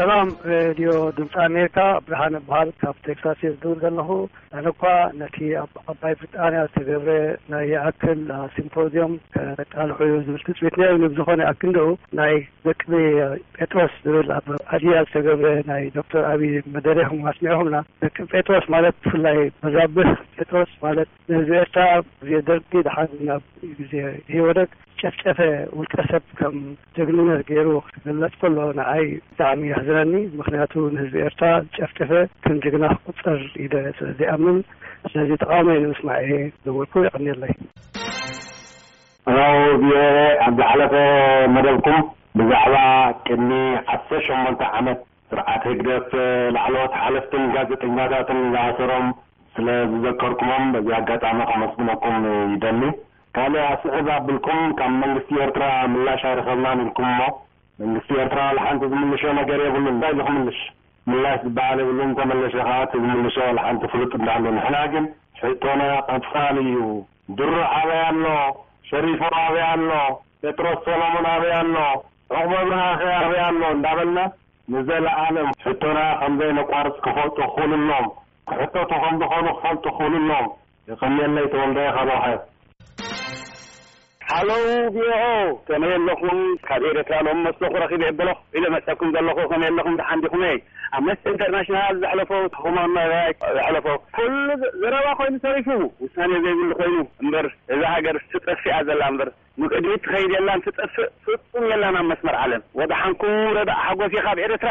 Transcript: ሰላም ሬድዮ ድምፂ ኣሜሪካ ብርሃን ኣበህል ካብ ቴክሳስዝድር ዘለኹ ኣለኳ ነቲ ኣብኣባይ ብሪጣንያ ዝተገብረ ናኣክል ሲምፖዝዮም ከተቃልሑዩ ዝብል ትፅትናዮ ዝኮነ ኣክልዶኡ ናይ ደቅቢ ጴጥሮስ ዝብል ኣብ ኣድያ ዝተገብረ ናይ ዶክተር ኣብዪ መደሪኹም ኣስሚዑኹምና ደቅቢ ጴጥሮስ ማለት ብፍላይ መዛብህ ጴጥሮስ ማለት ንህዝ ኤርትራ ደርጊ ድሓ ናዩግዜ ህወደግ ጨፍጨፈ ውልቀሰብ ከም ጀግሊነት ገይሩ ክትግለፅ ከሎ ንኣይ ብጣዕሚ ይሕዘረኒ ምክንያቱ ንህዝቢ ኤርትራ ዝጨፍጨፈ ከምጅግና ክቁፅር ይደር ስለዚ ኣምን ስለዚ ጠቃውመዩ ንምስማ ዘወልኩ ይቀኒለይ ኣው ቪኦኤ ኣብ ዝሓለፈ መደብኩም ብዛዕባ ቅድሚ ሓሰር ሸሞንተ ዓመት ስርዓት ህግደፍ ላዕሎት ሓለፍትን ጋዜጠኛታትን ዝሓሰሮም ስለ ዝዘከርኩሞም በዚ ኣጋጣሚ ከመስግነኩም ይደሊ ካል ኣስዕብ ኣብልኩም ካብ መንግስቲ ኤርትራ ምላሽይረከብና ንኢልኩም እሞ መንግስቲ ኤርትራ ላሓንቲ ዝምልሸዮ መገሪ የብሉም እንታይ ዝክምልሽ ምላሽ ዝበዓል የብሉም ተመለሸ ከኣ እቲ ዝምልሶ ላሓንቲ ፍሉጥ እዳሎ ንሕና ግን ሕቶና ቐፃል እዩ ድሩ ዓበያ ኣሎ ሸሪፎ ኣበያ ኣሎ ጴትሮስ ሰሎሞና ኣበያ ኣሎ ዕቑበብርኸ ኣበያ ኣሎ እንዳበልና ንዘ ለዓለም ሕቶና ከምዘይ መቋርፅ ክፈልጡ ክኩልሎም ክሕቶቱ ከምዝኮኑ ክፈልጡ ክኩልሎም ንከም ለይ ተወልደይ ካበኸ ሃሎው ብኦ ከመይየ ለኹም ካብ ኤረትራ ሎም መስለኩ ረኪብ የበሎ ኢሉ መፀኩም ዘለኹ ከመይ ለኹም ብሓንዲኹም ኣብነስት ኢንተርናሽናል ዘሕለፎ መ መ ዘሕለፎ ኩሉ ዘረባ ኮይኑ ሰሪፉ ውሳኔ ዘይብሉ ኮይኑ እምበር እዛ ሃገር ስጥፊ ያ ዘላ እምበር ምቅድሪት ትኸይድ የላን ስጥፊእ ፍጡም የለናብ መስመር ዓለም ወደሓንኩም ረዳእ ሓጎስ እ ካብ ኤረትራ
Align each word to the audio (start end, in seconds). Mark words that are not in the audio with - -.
ሰላም 0.00 0.28
ሬድዮ 0.50 0.90
ድምፂ 1.16 1.32
ኣሜሪካ 1.46 1.78
ብርሃን 2.04 2.34
ኣበህል 2.38 2.68
ካብ 2.80 2.96
ቴክሳስዝድር 3.06 3.74
ዘለኹ 3.82 4.08
ኣለኳ 4.58 4.82
ነቲ 5.20 5.36
ኣብኣባይ 5.62 6.14
ብሪጣንያ 6.20 6.60
ዝተገብረ 6.68 7.10
ናኣክል 7.52 8.20
ሲምፖዝዮም 8.54 9.12
ከተቃልሑዩ 9.34 10.12
ዝብል 10.28 10.42
ትፅትናዮ 10.46 11.10
ዝኮነ 11.18 11.40
ኣክልዶኡ 11.52 11.90
ናይ 12.20 12.34
ደቅቢ 12.68 12.92
ጴጥሮስ 13.58 13.92
ዝብል 14.06 14.28
ኣብ 14.38 14.48
ኣድያ 14.76 14.94
ዝተገብረ 15.08 15.46
ናይ 15.70 15.84
ዶክተር 16.00 16.24
ኣብዪ 16.32 16.52
መደሪኹም 16.76 17.20
ኣስሚዑኹምና 17.32 17.76
ደቅቢ 18.04 18.26
ጴጥሮስ 18.36 18.66
ማለት 18.76 18.96
ብፍላይ 19.06 19.38
መዛብህ 19.64 20.10
ጴጥሮስ 20.38 20.72
ማለት 20.86 21.10
ንህዝ 21.32 21.50
ኤርትራ 21.62 21.84
ደርጊ 22.50 22.72
ድሓ 22.88 22.96
ናዩግዜ 23.30 23.92
ህወደግ 24.36 24.70
ጨፍጨፈ 25.02 25.38
ውልቀሰብ 25.78 26.24
ከም 26.38 26.56
ጀግሊነት 26.96 27.40
ገይሩ 27.50 27.68
ክትግለፅ 27.86 28.34
ከሎ 28.40 28.56
ንኣይ 28.78 29.04
ብጣዕሚ 29.30 29.62
ይሕዘረኒ 29.70 30.12
ምክንያቱ 30.40 30.72
ንህዝቢ 30.94 31.14
ኤርትራ 31.26 31.46
ዝጨፍጨፈ 31.66 32.10
ከምጅግና 32.44 32.84
ክቁፅር 32.96 33.38
ይደር 33.64 33.86
ስለዚ 33.98 34.20
ኣምን 34.34 34.58
ስለዚ 35.12 35.30
ጠቃውመዩ 35.42 35.78
ንምስማ 35.84 36.10
ዘወልኩ 36.64 36.94
ይቀኒለይ 37.06 37.52
ኣው 39.46 39.58
ቪኦኤ 39.84 40.06
ኣብ 40.46 40.54
ዝሓለፈ 40.62 40.94
መደብኩም 41.56 41.98
ብዛዕባ 42.40 42.74
ቅድሚ 43.28 43.50
ሓሰር 43.90 44.20
ሸሞንተ 44.28 44.62
ዓመት 44.80 45.00
ስርዓት 45.32 45.64
ህግደፍ 45.72 46.10
ላዕሎት 46.54 46.92
ሓለፍትን 47.02 47.44
ጋዜጠኛታትን 47.56 48.40
ዝሓሰሮም 48.54 49.06
ስለ 49.56 49.66
ዝዘከርኩሞም 49.92 50.66
በዚ 50.74 50.88
ኣጋጣሚ 51.00 51.38
ከመስግነኩም 51.50 52.18
ይደሊ 52.54 52.80
ካል 53.36 53.54
ኣስዕብ 53.72 54.06
ኣብልኩም 54.14 54.62
ካብ 54.78 54.92
መንግስቲ 55.02 55.30
ኤርትራ 55.42 55.64
ምላሽይረከብና 55.92 56.66
ንኢልኩም 56.78 57.04
እሞ 57.10 57.20
መንግስቲ 57.80 58.10
ኤርትራ 58.22 58.40
ላሓንቲ 58.56 58.82
ዝምልሸዮ 58.92 59.30
መገሪ 59.40 59.60
የብሉም 59.66 59.86
እንታይ 59.90 60.14
ዝክምልሽ 60.20 60.58
ምላሽ 61.10 61.38
ዝበዓል 61.44 61.78
የብሉም 61.82 62.10
ተመለሸ 62.18 62.54
ከኣ 62.68 62.74
እቲ 62.86 62.92
ዝምልሶ 63.04 63.36
ላሓንቲ 63.58 63.82
ፍሉጥ 63.92 64.10
እዳሎ 64.20 64.44
ንሕና 64.56 64.76
ግን 64.94 65.04
ሕቶና 65.42 65.80
ቐፃል 66.08 66.56
እዩ 66.64 66.74
ድሩ 67.36 67.52
ዓበያ 67.78 68.02
ኣሎ 68.10 68.26
ሸሪፎ 68.90 69.22
ኣበያ 69.46 69.66
ኣሎ 69.76 69.88
ጴትሮስ 70.42 70.78
ሰሎሞና 70.88 71.26
ኣበያ 71.36 71.56
ኣሎ 71.64 71.74
ዕቑበብርኸ 72.34 73.00
ኣበያ 73.22 73.42
ኣሎ 73.52 73.62
እንዳበልና 73.78 74.20
ንዘ 74.74 74.88
ለዓለም 75.06 75.48
ሕቶና 75.66 75.98
ከምዘይ 76.20 76.52
መቋርፅ 76.60 76.96
ክፈልጡ 77.06 77.36
ክኩልሎም 77.46 78.06
ክሕቶቱ 78.50 78.90
ከምዝኮኑ 79.04 79.46
ክፈልጡ 79.58 79.84
ክኩልሎም 79.92 80.46
ንከም 80.90 81.18
ለይ 81.36 81.46
ተወልደይ 81.52 81.88
ካበኸ 81.96 82.24
ሃሎው 84.30 84.64
ብኦ 84.94 85.14
ከመይየ 85.68 85.94
ለኹም 86.08 86.40
ካብ 86.66 86.82
ኤረትራ 86.90 87.14
ሎም 87.26 87.38
መስለኩ 87.46 87.72
ረኪብ 87.82 88.02
የበሎ 88.04 88.28
ኢሉ 88.58 88.64
መፀኩም 88.74 89.08
ዘለኹ 89.14 89.38
ከመይ 89.52 89.70
ለኹም 89.78 89.94
ብሓንዲኹም 90.00 90.42
ኣብነስት 90.98 91.24
ኢንተርናሽናል 91.32 91.96
ዘሕለፎ 92.02 92.30
መ 92.76 92.84
መ 92.96 93.06
ዘሕለፎ 93.56 93.86
ኩሉ 94.18 94.46
ዘረባ 94.82 95.06
ኮይኑ 95.20 95.34
ሰሪፉ 95.46 95.68
ውሳኔ 96.04 96.30
ዘይብሉ 96.46 96.70
ኮይኑ 96.82 96.96
እምበር 97.24 97.48
እዛ 97.74 97.82
ሃገር 97.94 98.18
ስጥፊ 98.32 98.62
ያ 98.72 98.76
ዘላ 98.90 99.02
እምበር 99.14 99.30
ምቅድሪት 99.62 100.02
ትኸይድ 100.06 100.32
የላን 100.36 100.64
ስጥፊእ 100.68 101.10
ፍጡም 101.26 101.66
የለናብ 101.72 102.06
መስመር 102.12 102.36
ዓለም 102.44 102.64
ወደሓንኩም 102.82 103.36
ረዳእ 103.58 103.80
ሓጎስ 103.88 104.14
እ 104.20 104.24
ካብ 104.28 104.40
ኤረትራ 104.46 104.70